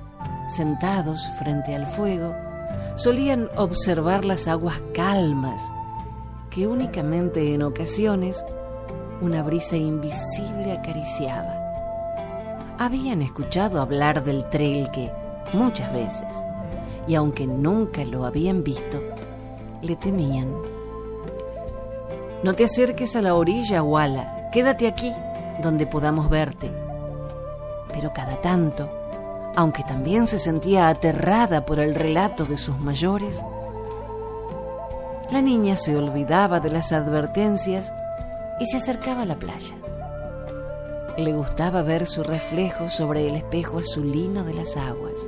sentados 0.48 1.28
frente 1.40 1.76
al 1.76 1.88
fuego, 1.88 2.36
solían 2.96 3.50
observar 3.56 4.26
las 4.26 4.48
aguas 4.48 4.82
calmas 4.94 5.62
que 6.50 6.68
únicamente 6.68 7.54
en 7.54 7.64
ocasiones 7.64 8.44
una 9.22 9.44
brisa 9.44 9.76
invisible 9.76 10.72
acariciaba. 10.72 11.54
Habían 12.78 13.22
escuchado 13.22 13.82
hablar 13.82 14.24
del 14.24 14.50
Trelque 14.50 15.12
muchas 15.54 15.92
veces 15.94 16.28
y 17.08 17.16
aunque 17.16 17.48
nunca 17.48 18.04
lo 18.04 18.26
habían 18.26 18.64
visto, 18.64 19.02
le 19.82 19.96
temían. 19.96 20.50
No 22.44 22.54
te 22.54 22.66
acerques 22.66 23.16
a 23.16 23.22
la 23.22 23.36
orilla, 23.36 23.84
Walla, 23.84 24.50
quédate 24.52 24.88
aquí 24.88 25.12
donde 25.62 25.88
podamos 25.88 26.30
verte. 26.30 26.72
Pero 27.94 28.12
cada 28.14 28.42
tanto, 28.42 28.90
aunque 29.56 29.84
también 29.84 30.28
se 30.28 30.40
sentía 30.40 30.90
aterrada 30.90 31.66
por 31.66 31.80
el 31.80 31.96
relato 31.96 32.46
de 32.46 32.58
sus 32.58 32.78
mayores, 32.80 33.44
la 35.32 35.42
niña 35.42 35.76
se 35.76 35.96
olvidaba 35.96 36.60
de 36.60 36.70
las 36.70 36.92
advertencias 36.92 37.94
y 38.60 38.66
se 38.66 38.78
acercaba 38.78 39.24
a 39.24 39.26
la 39.26 39.36
playa. 39.36 39.76
Le 41.18 41.34
gustaba 41.34 41.82
ver 41.82 42.06
su 42.06 42.24
reflejo 42.24 42.90
sobre 42.90 43.28
el 43.28 43.36
espejo 43.36 43.80
azulino 43.80 44.44
de 44.44 44.54
las 44.54 44.78
aguas. 44.78 45.28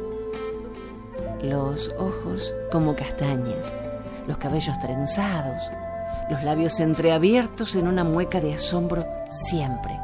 Los 1.42 1.92
ojos 1.98 2.54
como 2.72 2.96
castañas, 2.96 3.74
los 4.28 4.38
cabellos 4.38 4.78
trenzados, 4.80 5.64
los 6.30 6.44
labios 6.44 6.80
entreabiertos 6.80 7.76
en 7.76 7.88
una 7.88 8.04
mueca 8.04 8.42
de 8.42 8.54
asombro 8.54 9.06
siempre, 9.30 9.98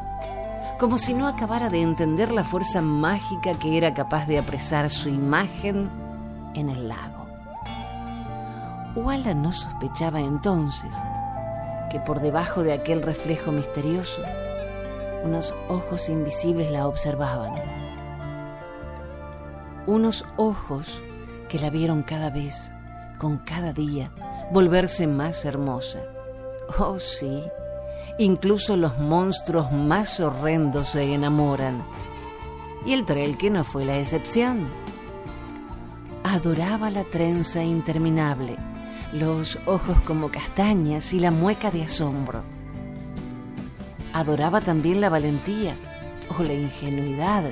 como 0.84 0.98
si 0.98 1.14
no 1.14 1.30
acabara 1.30 1.70
de 1.70 1.82
entender 1.82 2.30
la 2.30 2.44
fuerza 2.44 2.82
mágica 2.82 3.54
que 3.54 3.78
era 3.78 3.94
capaz 3.94 4.28
de 4.28 4.38
apresar 4.38 4.90
su 4.90 5.08
imagen 5.08 5.90
en 6.56 6.70
el 6.70 6.90
lago. 6.90 7.26
Walla 8.94 9.34
no 9.34 9.54
sospechaba 9.54 10.20
entonces 10.20 10.94
que 11.90 12.02
por 12.02 12.20
debajo 12.20 12.64
de 12.64 12.74
aquel 12.74 13.02
reflejo 13.02 13.54
misterioso, 13.54 14.24
unos 15.24 15.56
ojos 15.70 16.10
invisibles 16.10 16.70
la 16.70 16.86
observaban. 16.86 17.54
Unos 19.88 20.26
ojos 20.36 21.00
que 21.48 21.60
la 21.60 21.70
vieron 21.70 22.04
cada 22.04 22.30
vez, 22.30 22.74
con 23.20 23.38
cada 23.38 23.72
día, 23.72 24.12
volverse 24.52 25.08
más 25.08 25.46
hermosa. 25.46 26.02
Oh 26.78 27.00
sí, 27.00 27.42
incluso 28.18 28.78
los 28.78 29.00
monstruos 29.00 29.72
más 29.72 30.20
horrendos 30.20 30.90
se 30.90 31.14
enamoran. 31.14 31.84
Y 32.86 32.94
el 32.94 33.06
Trelke 33.06 33.50
no 33.50 33.64
fue 33.64 33.86
la 33.86 33.98
excepción. 33.98 34.68
Adoraba 36.24 36.90
la 36.90 37.04
trenza 37.04 37.64
interminable 37.64 38.58
los 39.14 39.60
ojos 39.68 39.96
como 40.02 40.30
castañas 40.30 41.14
y 41.14 41.20
la 41.20 41.30
mueca 41.30 41.70
de 41.70 41.84
asombro. 41.84 42.42
Adoraba 44.12 44.60
también 44.60 45.02
la 45.02 45.10
valentía 45.10 45.76
o 46.38 46.42
la 46.42 46.54
ingenuidad 46.54 47.44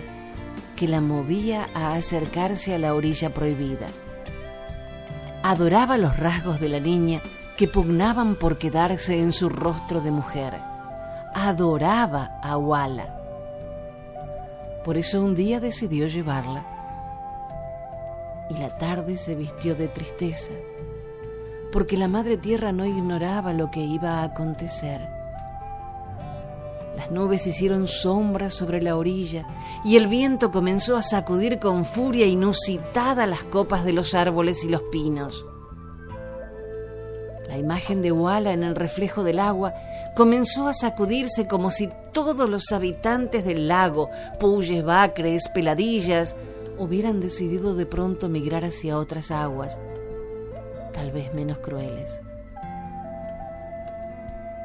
que 0.75 0.87
la 0.87 1.01
movía 1.01 1.69
a 1.75 1.93
acercarse 1.93 2.73
a 2.73 2.79
la 2.79 2.95
orilla 2.95 3.31
prohibida. 3.31 3.87
Adoraba 5.43 5.97
los 5.97 6.17
rasgos 6.17 6.59
de 6.59 6.69
la 6.69 6.79
niña 6.79 7.21
que 7.61 7.67
pugnaban 7.67 8.33
por 8.33 8.57
quedarse 8.57 9.21
en 9.21 9.31
su 9.31 9.47
rostro 9.47 10.01
de 10.01 10.09
mujer. 10.09 10.55
Adoraba 11.35 12.39
a 12.41 12.57
Walla. 12.57 13.05
Por 14.83 14.97
eso 14.97 15.21
un 15.21 15.35
día 15.35 15.59
decidió 15.59 16.07
llevarla 16.07 16.65
y 18.49 18.57
la 18.57 18.75
tarde 18.79 19.15
se 19.15 19.35
vistió 19.35 19.75
de 19.75 19.87
tristeza 19.89 20.53
porque 21.71 21.97
la 21.97 22.07
Madre 22.07 22.37
Tierra 22.37 22.71
no 22.71 22.83
ignoraba 22.83 23.53
lo 23.53 23.69
que 23.69 23.81
iba 23.81 24.21
a 24.21 24.23
acontecer. 24.23 24.99
Las 26.97 27.11
nubes 27.11 27.45
hicieron 27.45 27.87
sombras 27.87 28.55
sobre 28.55 28.81
la 28.81 28.97
orilla 28.97 29.45
y 29.85 29.97
el 29.97 30.07
viento 30.07 30.49
comenzó 30.49 30.97
a 30.97 31.03
sacudir 31.03 31.59
con 31.59 31.85
furia 31.85 32.25
inusitada 32.25 33.27
las 33.27 33.43
copas 33.43 33.85
de 33.85 33.93
los 33.93 34.15
árboles 34.15 34.63
y 34.63 34.69
los 34.69 34.81
pinos. 34.91 35.45
La 37.51 37.59
imagen 37.59 38.01
de 38.01 38.11
Walla 38.11 38.53
en 38.53 38.63
el 38.63 38.75
reflejo 38.75 39.23
del 39.23 39.37
agua 39.37 39.75
comenzó 40.15 40.67
a 40.67 40.73
sacudirse 40.73 41.47
como 41.47 41.69
si 41.69 41.87
todos 42.11 42.49
los 42.49 42.71
habitantes 42.71 43.45
del 43.45 43.67
lago, 43.67 44.09
puyes, 44.39 44.83
bacres, 44.83 45.47
peladillas, 45.49 46.35
hubieran 46.79 47.19
decidido 47.19 47.75
de 47.75 47.85
pronto 47.85 48.27
migrar 48.27 48.65
hacia 48.65 48.97
otras 48.97 49.29
aguas 49.29 49.77
tal 50.91 51.11
vez 51.11 51.33
menos 51.33 51.57
crueles. 51.59 52.19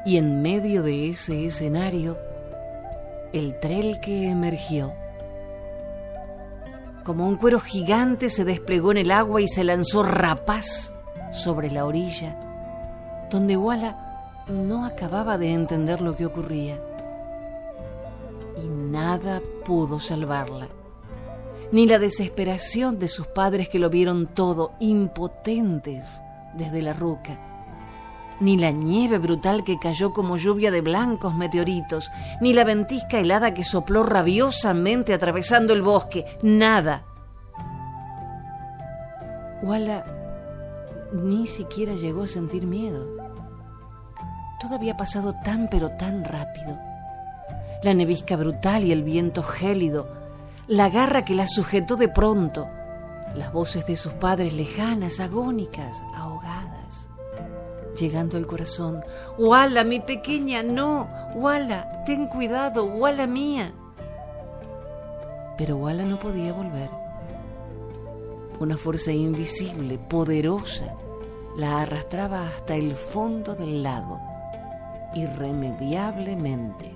Y 0.05 0.17
en 0.17 0.41
medio 0.41 0.83
de 0.83 1.09
ese 1.09 1.45
escenario, 1.47 2.17
el 3.33 3.59
trel 3.59 3.99
que 3.99 4.29
emergió. 4.29 4.93
Como 7.03 7.27
un 7.27 7.35
cuero 7.35 7.59
gigante 7.59 8.29
se 8.29 8.45
desplegó 8.45 8.91
en 8.91 8.97
el 8.97 9.11
agua 9.11 9.41
y 9.41 9.47
se 9.47 9.63
lanzó 9.63 10.03
rapaz 10.03 10.91
sobre 11.31 11.71
la 11.71 11.85
orilla, 11.85 12.37
donde 13.29 13.57
Walla 13.57 14.43
no 14.47 14.85
acababa 14.85 15.37
de 15.37 15.53
entender 15.53 16.01
lo 16.01 16.15
que 16.15 16.25
ocurría. 16.25 16.79
Y 18.63 18.67
nada 18.67 19.41
pudo 19.65 19.99
salvarla 19.99 20.67
ni 21.71 21.87
la 21.87 21.99
desesperación 21.99 22.97
de 22.99 23.07
sus 23.07 23.27
padres 23.27 23.69
que 23.69 23.79
lo 23.79 23.89
vieron 23.89 24.27
todo 24.27 24.73
impotentes 24.79 26.21
desde 26.53 26.81
la 26.81 26.93
ruca, 26.93 27.37
ni 28.39 28.57
la 28.57 28.71
nieve 28.71 29.17
brutal 29.17 29.63
que 29.63 29.77
cayó 29.79 30.13
como 30.13 30.37
lluvia 30.37 30.71
de 30.71 30.81
blancos 30.81 31.35
meteoritos, 31.35 32.09
ni 32.41 32.53
la 32.53 32.63
ventisca 32.63 33.19
helada 33.19 33.53
que 33.53 33.63
sopló 33.63 34.03
rabiosamente 34.03 35.13
atravesando 35.13 35.73
el 35.73 35.81
bosque, 35.81 36.25
nada. 36.41 37.03
Walla 39.61 40.05
ni 41.13 41.47
siquiera 41.47 41.93
llegó 41.93 42.23
a 42.23 42.27
sentir 42.27 42.65
miedo. 42.65 43.16
Todo 44.59 44.75
había 44.75 44.97
pasado 44.97 45.35
tan 45.43 45.67
pero 45.69 45.91
tan 45.91 46.23
rápido. 46.23 46.77
La 47.83 47.93
nevisca 47.93 48.35
brutal 48.35 48.83
y 48.83 48.91
el 48.91 49.03
viento 49.03 49.43
gélido 49.43 50.17
la 50.67 50.89
garra 50.89 51.23
que 51.23 51.33
la 51.33 51.47
sujetó 51.47 51.95
de 51.95 52.09
pronto, 52.09 52.67
las 53.33 53.53
voces 53.53 53.85
de 53.85 53.95
sus 53.95 54.11
padres 54.13 54.53
lejanas, 54.53 55.21
agónicas, 55.21 56.03
ahogadas, 56.13 57.07
llegando 57.97 58.37
al 58.37 58.45
corazón. 58.45 59.01
Wala, 59.37 59.85
mi 59.85 60.01
pequeña, 60.01 60.63
no, 60.63 61.07
Wala, 61.35 62.01
ten 62.05 62.27
cuidado, 62.27 62.83
Wala 62.83 63.27
mía. 63.27 63.71
Pero 65.57 65.77
Wala 65.77 66.03
no 66.03 66.19
podía 66.19 66.51
volver. 66.51 66.89
Una 68.59 68.75
fuerza 68.75 69.13
invisible, 69.13 69.97
poderosa, 69.97 70.95
la 71.55 71.81
arrastraba 71.81 72.49
hasta 72.49 72.75
el 72.75 72.95
fondo 72.95 73.55
del 73.55 73.83
lago, 73.83 74.19
irremediablemente. 75.21 76.93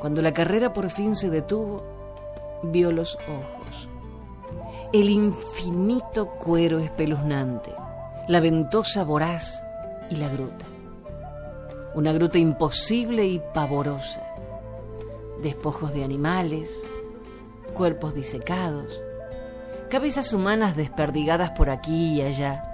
Cuando 0.00 0.22
la 0.22 0.32
carrera 0.32 0.72
por 0.72 0.90
fin 0.90 1.14
se 1.14 1.30
detuvo, 1.30 1.82
vio 2.62 2.90
los 2.90 3.14
ojos, 3.16 3.88
el 4.92 5.10
infinito 5.10 6.26
cuero 6.26 6.78
espeluznante, 6.78 7.72
la 8.28 8.40
ventosa 8.40 9.04
voraz 9.04 9.64
y 10.10 10.16
la 10.16 10.28
gruta. 10.28 10.66
Una 11.94 12.12
gruta 12.12 12.38
imposible 12.38 13.26
y 13.26 13.40
pavorosa, 13.54 14.22
despojos 15.42 15.92
de 15.94 16.04
animales, 16.04 16.84
cuerpos 17.74 18.14
disecados, 18.14 19.00
cabezas 19.88 20.32
humanas 20.32 20.76
desperdigadas 20.76 21.50
por 21.50 21.68
aquí 21.68 22.14
y 22.14 22.22
allá. 22.22 22.71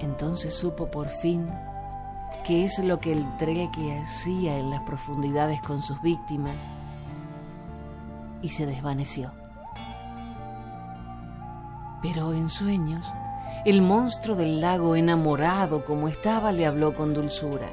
Entonces 0.00 0.54
supo 0.54 0.90
por 0.90 1.08
fin 1.08 1.48
qué 2.46 2.64
es 2.64 2.78
lo 2.78 3.00
que 3.00 3.12
el 3.12 3.26
que 3.38 3.98
hacía 3.98 4.58
en 4.58 4.70
las 4.70 4.82
profundidades 4.82 5.60
con 5.62 5.82
sus 5.82 6.00
víctimas 6.02 6.68
y 8.42 8.50
se 8.50 8.66
desvaneció. 8.66 9.30
Pero 12.02 12.32
en 12.32 12.48
sueños, 12.48 13.04
el 13.64 13.82
monstruo 13.82 14.36
del 14.36 14.60
lago, 14.60 14.94
enamorado 14.94 15.84
como 15.84 16.08
estaba, 16.08 16.52
le 16.52 16.64
habló 16.64 16.94
con 16.94 17.12
dulzura. 17.12 17.68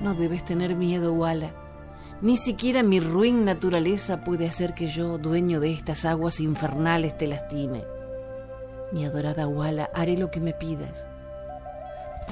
No 0.00 0.14
debes 0.14 0.44
tener 0.44 0.76
miedo, 0.76 1.12
Wala. 1.12 1.50
Ni 2.20 2.36
siquiera 2.36 2.84
mi 2.84 3.00
ruin 3.00 3.44
naturaleza 3.44 4.20
puede 4.20 4.46
hacer 4.46 4.74
que 4.74 4.86
yo, 4.86 5.18
dueño 5.18 5.58
de 5.58 5.72
estas 5.72 6.04
aguas 6.04 6.38
infernales, 6.38 7.18
te 7.18 7.26
lastime. 7.26 7.82
Mi 8.92 9.06
adorada 9.06 9.48
Wala, 9.48 9.90
haré 9.94 10.18
lo 10.18 10.30
que 10.30 10.40
me 10.40 10.52
pidas. 10.52 11.06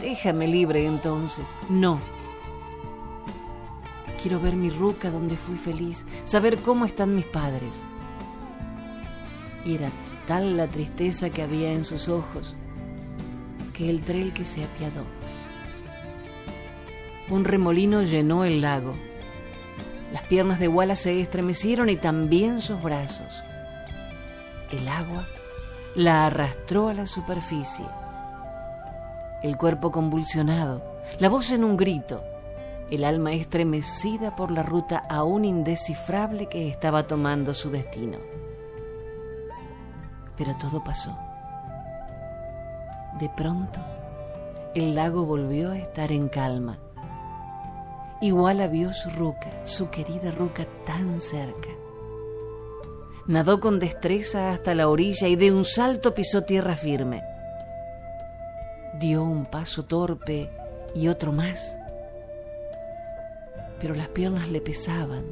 Déjame 0.01 0.47
libre 0.47 0.87
entonces. 0.87 1.49
No. 1.71 2.01
Quiero 4.21 4.39
ver 4.41 4.55
mi 4.55 4.69
ruca 4.69 5.11
donde 5.11 5.39
fui 5.39 5.57
feliz, 5.57 6.05
saber 6.25 6.59
cómo 6.59 6.85
están 6.85 7.15
mis 7.15 7.25
padres. 7.25 7.83
Y 9.65 9.77
era 9.77 9.91
tal 10.27 10.59
la 10.59 10.69
tristeza 10.69 11.31
que 11.31 11.43
había 11.43 11.73
en 11.73 11.87
sus 11.87 12.09
ojos 12.09 12.55
que 13.73 13.89
el 13.89 14.03
trel 14.03 14.35
que 14.35 14.45
se 14.45 14.63
apiadó. 14.63 15.05
Un 17.31 17.45
remolino 17.45 18.03
llenó 18.03 18.45
el 18.45 18.61
lago. 18.61 18.93
Las 20.13 20.23
piernas 20.25 20.59
de 20.61 20.69
Wala 20.69 20.97
se 20.97 21.21
estremecieron 21.21 21.89
y 21.89 21.97
también 21.97 22.61
sus 22.61 22.83
brazos. 22.83 23.43
El 24.71 24.87
agua 24.89 25.27
la 25.95 26.27
arrastró 26.27 26.89
a 26.89 26.95
la 26.95 27.07
superficie. 27.07 27.87
El 29.43 29.57
cuerpo 29.57 29.91
convulsionado, 29.91 30.83
la 31.19 31.29
voz 31.29 31.51
en 31.51 31.65
un 31.65 31.77
grito, 31.77 32.23
el 32.91 33.05
alma 33.05 33.33
estremecida 33.33 34.37
por 34.37 34.51
la 34.51 34.63
ruta 34.63 35.05
aún 35.09 35.45
indescifrable 35.45 36.47
que 36.47 36.69
estaba 36.69 37.07
tomando 37.07 37.55
su 37.55 37.71
destino. 37.71 38.19
Pero 40.37 40.57
todo 40.57 40.83
pasó. 40.83 41.17
De 43.19 43.29
pronto, 43.29 43.81
el 44.75 44.95
lago 44.95 45.25
volvió 45.25 45.73
a 45.73 45.79
estar 45.79 46.13
en 46.13 46.29
calma 46.29 46.79
Igual 48.23 48.69
vio 48.69 48.93
su 48.93 49.09
ruca, 49.09 49.49
su 49.65 49.89
querida 49.89 50.31
ruca 50.31 50.67
tan 50.85 51.23
cerca. 51.23 51.71
Nadó 53.31 53.61
con 53.61 53.79
destreza 53.79 54.51
hasta 54.51 54.75
la 54.75 54.89
orilla 54.89 55.29
y 55.29 55.37
de 55.37 55.53
un 55.53 55.65
salto 55.65 56.15
pisó 56.15 56.43
tierra 56.43 56.75
firme. 56.75 57.23
Dio 58.99 59.23
un 59.23 59.47
paso 59.47 59.85
torpe 59.85 60.51
y 60.97 61.07
otro 61.07 61.31
más, 61.31 61.79
pero 63.79 63.95
las 63.95 64.09
piernas 64.09 64.49
le 64.49 64.61
pesaban. 64.61 65.25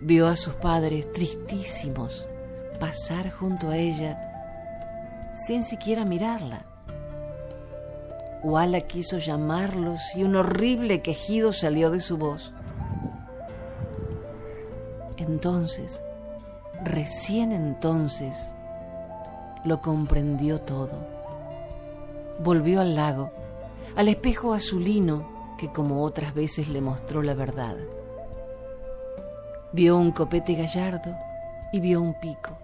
Vio 0.00 0.28
a 0.28 0.36
sus 0.36 0.54
padres 0.54 1.12
tristísimos 1.12 2.28
pasar 2.78 3.32
junto 3.32 3.70
a 3.70 3.76
ella 3.76 4.20
sin 5.34 5.64
siquiera 5.64 6.04
mirarla. 6.04 6.66
Wala 8.44 8.82
quiso 8.82 9.18
llamarlos 9.18 10.00
y 10.14 10.22
un 10.22 10.36
horrible 10.36 11.02
quejido 11.02 11.52
salió 11.52 11.90
de 11.90 12.00
su 12.00 12.16
voz. 12.16 12.52
Entonces, 15.16 16.00
recién 16.84 17.52
entonces, 17.52 18.54
lo 19.64 19.80
comprendió 19.80 20.60
todo. 20.60 20.98
Volvió 22.42 22.80
al 22.80 22.94
lago, 22.94 23.30
al 23.96 24.08
espejo 24.08 24.54
azulino 24.54 25.28
que 25.58 25.70
como 25.70 26.04
otras 26.04 26.34
veces 26.34 26.68
le 26.68 26.80
mostró 26.80 27.22
la 27.22 27.34
verdad. 27.34 27.76
Vio 29.72 29.96
un 29.96 30.10
copete 30.10 30.54
gallardo 30.54 31.14
y 31.72 31.80
vio 31.80 32.00
un 32.00 32.14
pico, 32.14 32.56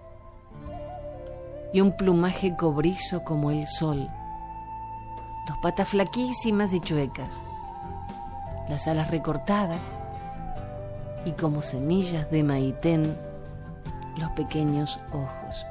y 1.71 1.81
un 1.81 1.95
plumaje 1.95 2.55
cobrizo 2.57 3.23
como 3.23 3.51
el 3.51 3.67
sol 3.67 4.09
dos 5.47 5.57
patas 5.59 5.87
flaquísimas 5.87 6.73
y 6.73 6.81
chuecas, 6.81 7.41
las 8.67 8.87
alas 8.87 9.09
recortadas 9.09 9.79
y 11.25 11.31
como 11.31 11.61
semillas 11.61 12.29
de 12.29 12.43
maitén 12.43 13.17
los 14.17 14.31
pequeños 14.31 14.99
ojos. 15.11 15.65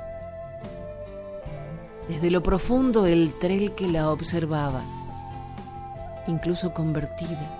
Desde 2.08 2.30
lo 2.30 2.42
profundo 2.42 3.06
el 3.06 3.34
trel 3.38 3.74
que 3.74 3.88
la 3.88 4.10
observaba, 4.10 4.82
incluso 6.26 6.72
convertida, 6.72 7.50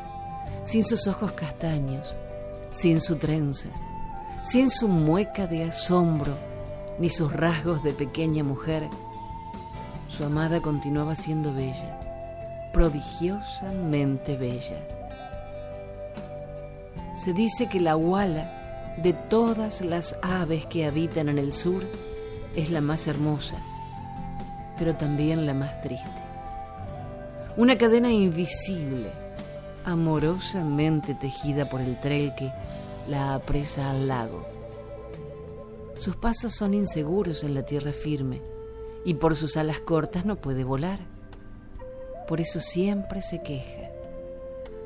sin 0.65 0.85
sus 0.85 1.07
ojos 1.07 1.33
castaños, 1.33 2.17
sin 2.71 3.01
su 3.01 3.17
trenza, 3.17 3.69
sin 4.45 4.71
su 4.71 4.89
mueca 4.89 5.47
de 5.47 5.65
asombro, 5.65 6.37
ni 6.99 7.11
sus 7.11 7.33
rasgos 7.33 7.83
de 7.83 7.93
pequeña 7.93 8.45
mujer, 8.45 8.89
su 10.09 10.25
amada 10.25 10.61
continuaba 10.61 11.15
siendo 11.17 11.53
bella 11.53 11.97
prodigiosamente 12.77 14.37
bella. 14.37 14.87
Se 17.25 17.33
dice 17.33 17.71
que 17.71 17.81
la 17.81 17.97
huala 17.97 18.66
de 19.03 19.13
todas 19.13 19.81
las 19.81 20.17
aves 20.23 20.67
que 20.67 20.87
habitan 20.87 21.29
en 21.29 21.39
el 21.39 21.53
sur 21.53 21.85
es 22.55 22.71
la 22.71 22.81
más 22.81 23.07
hermosa, 23.07 23.57
pero 24.79 24.95
también 24.95 25.47
la 25.47 25.55
más 25.55 25.81
triste. 25.81 26.07
Una 27.57 27.77
cadena 27.77 28.11
invisible, 28.11 29.11
amorosamente 29.85 31.15
tejida 31.15 31.69
por 31.69 31.81
el 31.81 31.99
trel 32.01 32.35
que 32.35 32.53
la 33.09 33.35
apresa 33.35 33.91
al 33.91 34.09
lago. 34.09 34.47
Sus 35.97 36.17
pasos 36.17 36.55
son 36.55 36.75
inseguros 36.75 37.45
en 37.45 37.55
la 37.55 37.63
tierra 37.63 37.93
firme 37.93 38.43
y 39.05 39.15
por 39.15 39.37
sus 39.37 39.57
alas 39.57 39.81
cortas 39.81 40.27
no 40.27 40.37
puede 40.37 40.65
volar 40.65 41.17
por 42.27 42.41
eso 42.41 42.61
siempre 42.61 43.23
se 43.23 43.43
queja. 43.43 43.91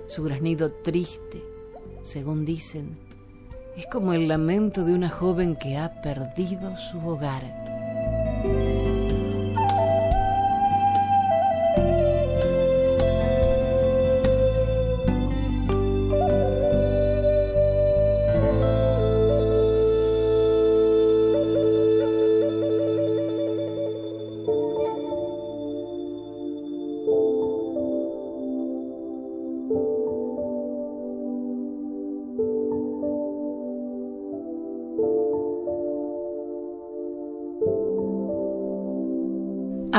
Su 0.06 0.22
graznido 0.22 0.70
triste, 0.70 1.42
según 2.02 2.44
dicen, 2.44 2.98
es 3.76 3.86
como 3.86 4.12
el 4.12 4.28
lamento 4.28 4.84
de 4.84 4.94
una 4.94 5.08
joven 5.08 5.56
que 5.56 5.78
ha 5.78 6.00
perdido 6.02 6.76
su 6.76 7.06
hogar. 7.06 7.59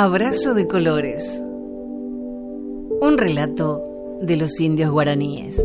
Abrazo 0.03 0.55
de 0.55 0.67
colores. 0.67 1.39
Un 3.01 3.19
relato 3.19 4.17
de 4.19 4.35
los 4.35 4.59
indios 4.59 4.89
guaraníes. 4.89 5.63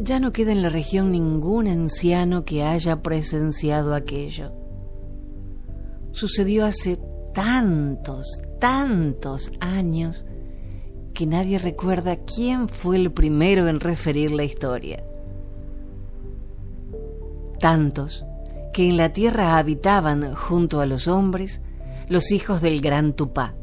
Ya 0.00 0.18
no 0.18 0.32
queda 0.32 0.50
en 0.50 0.62
la 0.62 0.68
región 0.68 1.12
ningún 1.12 1.68
anciano 1.68 2.44
que 2.44 2.64
haya 2.64 3.04
presenciado 3.04 3.94
aquello. 3.94 4.50
Sucedió 6.10 6.64
hace 6.64 6.98
tantos, 7.32 8.26
tantos 8.58 9.52
años 9.60 10.26
que 11.14 11.26
nadie 11.26 11.60
recuerda 11.60 12.16
quién 12.16 12.68
fue 12.68 12.96
el 12.96 13.12
primero 13.12 13.68
en 13.68 13.78
referir 13.78 14.32
la 14.32 14.42
historia. 14.42 15.04
Tantos 17.60 18.26
que 18.76 18.90
en 18.90 18.98
la 18.98 19.10
tierra 19.10 19.56
habitaban 19.56 20.34
junto 20.34 20.82
a 20.82 20.86
los 20.86 21.08
hombres 21.08 21.62
los 22.10 22.30
hijos 22.30 22.60
del 22.60 22.82
gran 22.82 23.14
Tupá. 23.14 23.54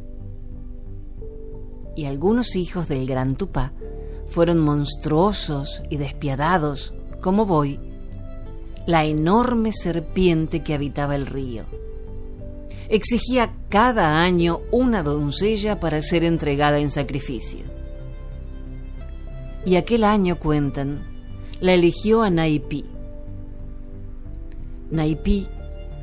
Y 1.95 2.06
algunos 2.06 2.56
hijos 2.56 2.88
del 2.88 3.06
gran 3.06 3.36
Tupá 3.36 3.73
fueron 4.26 4.58
monstruosos 4.58 5.84
y 5.91 5.97
despiadados, 5.97 6.95
como 7.21 7.45
voy, 7.45 7.80
la 8.88 9.06
enorme 9.06 9.71
serpiente 9.71 10.63
que 10.63 10.73
habitaba 10.73 11.15
el 11.15 11.28
río. 11.28 11.65
Exigía 12.89 13.54
cada 13.69 14.19
año 14.23 14.62
una 14.71 15.04
doncella 15.04 15.80
para 15.80 16.02
ser 16.02 16.23
entregada 16.23 16.80
en 16.80 16.89
sacrificio. 16.89 17.60
Y 19.63 19.76
aquel 19.76 20.06
año, 20.06 20.39
cuentan, 20.39 21.02
la 21.62 21.76
eligió 21.76 22.23
a 22.23 22.32
Naipí, 22.32 22.86
Naipí 24.94 25.48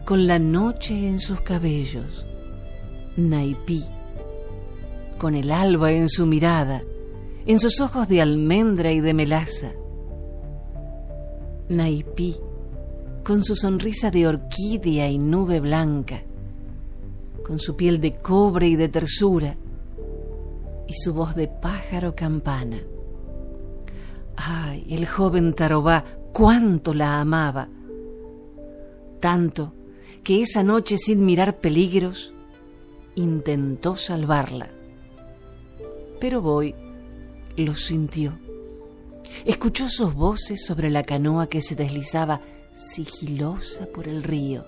con 0.04 0.26
la 0.26 0.40
noche 0.40 1.06
en 1.06 1.20
sus 1.20 1.40
cabellos. 1.42 2.26
Naipí 3.16 3.84
con 5.16 5.36
el 5.36 5.52
alba 5.52 5.92
en 5.92 6.08
su 6.08 6.26
mirada, 6.26 6.82
en 7.46 7.60
sus 7.60 7.80
ojos 7.80 8.08
de 8.08 8.20
almendra 8.20 8.90
y 8.90 8.98
de 8.98 9.14
melaza. 9.14 9.70
Naipí 11.68 12.36
con 13.22 13.44
su 13.44 13.54
sonrisa 13.54 14.10
de 14.10 14.26
orquídea 14.26 15.08
y 15.08 15.18
nube 15.18 15.60
blanca, 15.60 16.24
con 17.46 17.60
su 17.60 17.76
piel 17.76 18.00
de 18.00 18.14
cobre 18.14 18.66
y 18.66 18.74
de 18.74 18.88
tersura, 18.88 19.56
y 20.88 20.94
su 20.94 21.14
voz 21.14 21.36
de 21.36 21.46
pájaro 21.46 22.16
campana. 22.16 22.80
Ay, 24.34 24.84
el 24.90 25.06
joven 25.06 25.52
Tarobá, 25.52 26.04
cuánto 26.32 26.92
la 26.92 27.20
amaba. 27.20 27.68
Tanto 29.20 29.74
que 30.24 30.42
esa 30.42 30.62
noche, 30.62 30.96
sin 30.98 31.24
mirar 31.24 31.58
peligros, 31.58 32.32
intentó 33.14 33.96
salvarla. 33.96 34.68
Pero 36.20 36.40
Boy 36.40 36.74
lo 37.56 37.76
sintió. 37.76 38.32
Escuchó 39.44 39.88
sus 39.88 40.14
voces 40.14 40.64
sobre 40.64 40.90
la 40.90 41.02
canoa 41.02 41.48
que 41.48 41.62
se 41.62 41.74
deslizaba 41.74 42.40
sigilosa 42.72 43.86
por 43.86 44.08
el 44.08 44.22
río. 44.22 44.64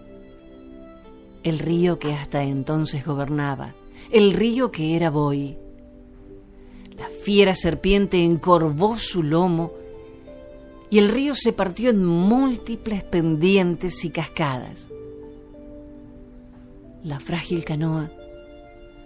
El 1.43 1.59
río 1.59 1.99
que 1.99 2.13
hasta 2.13 2.45
entonces 2.45 3.05
gobernaba, 3.05 3.75
el 4.11 4.33
río 4.33 4.71
que 4.71 4.97
era 4.97 5.11
Boy. 5.11 5.59
La 6.97 7.09
fiera 7.09 7.55
serpiente 7.55 8.23
encorvó 8.23 8.97
su 8.97 9.23
lomo 9.23 9.73
y 10.93 10.99
el 10.99 11.09
río 11.09 11.35
se 11.35 11.55
partió 11.55 11.89
en 11.89 12.05
múltiples 12.05 13.03
pendientes 13.03 14.05
y 14.05 14.11
cascadas. 14.11 14.89
La 17.03 17.19
frágil 17.19 17.65
canoa 17.65 18.11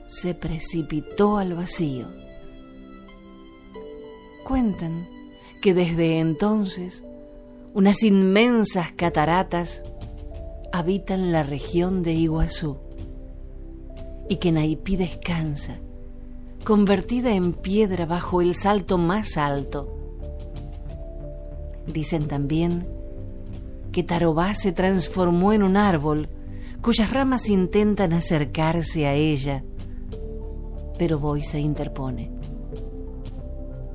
se 0.09 0.35
precipitó 0.35 1.37
al 1.37 1.55
vacío. 1.55 2.07
Cuentan 4.43 5.07
que 5.63 5.75
desde 5.75 6.19
entonces 6.19 7.05
unas 7.73 8.03
inmensas 8.03 8.91
cataratas 8.91 9.85
habitan 10.73 11.31
la 11.31 11.45
región 11.45 12.03
de 12.03 12.15
Iguazú 12.15 12.79
y 14.29 14.37
que 14.39 14.51
Naipí 14.51 14.97
descansa, 14.97 15.79
convertida 16.65 17.37
en 17.37 17.53
piedra 17.53 18.07
bajo 18.07 18.43
el 18.43 18.57
salto 18.57 18.99
más 18.99 19.37
alto. 19.37 20.06
Dicen 21.87 22.27
también 22.27 22.87
que 23.93 24.03
Tarobá 24.03 24.55
se 24.55 24.73
transformó 24.73 25.53
en 25.53 25.63
un 25.63 25.77
árbol 25.77 26.29
cuyas 26.83 27.11
ramas 27.11 27.49
intentan 27.49 28.13
acercarse 28.13 29.07
a 29.07 29.15
ella, 29.15 29.65
pero 30.99 31.19
Boy 31.19 31.43
se 31.43 31.59
interpone. 31.59 32.31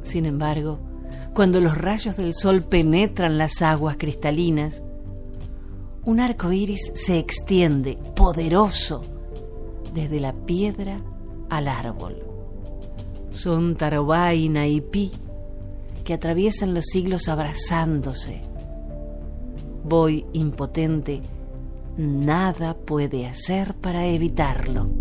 Sin 0.02 0.26
embargo, 0.26 0.80
cuando 1.34 1.62
los 1.62 1.78
rayos 1.78 2.18
del 2.18 2.34
sol 2.34 2.64
penetran 2.64 3.38
las 3.38 3.62
aguas 3.62 3.98
cristalinas, 3.98 4.84
un 6.04 6.20
arco 6.20 6.52
iris 6.52 6.92
se 6.96 7.20
extiende 7.20 7.98
poderoso 8.16 9.04
desde 9.94 10.20
la 10.20 10.34
piedra 10.34 11.00
al 11.50 11.68
árbol. 11.68 12.24
Son 13.30 13.76
Tarobá 13.76 14.34
y 14.34 14.50
Naipí 14.50 15.12
que 16.02 16.14
atraviesan 16.14 16.74
los 16.74 16.86
siglos 16.86 17.28
abrazándose. 17.28 18.42
Voy 19.84 20.26
impotente, 20.34 21.22
nada 21.98 22.76
puede 22.76 23.28
hacer 23.28 23.74
para 23.76 24.06
evitarlo. 24.06 25.01